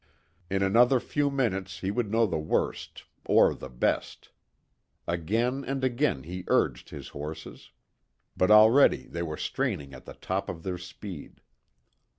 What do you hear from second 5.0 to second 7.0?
Again and again he urged